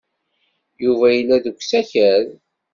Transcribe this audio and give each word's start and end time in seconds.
Yuba 0.83 1.07
yella 1.15 1.37
deg 1.43 1.57
usakal. 1.59 2.25